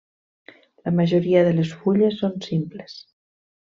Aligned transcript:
La 0.87 0.93
majoria 0.99 1.43
de 1.49 1.53
les 1.59 1.75
fulles 1.83 2.17
són 2.23 2.35
simples. 2.47 2.97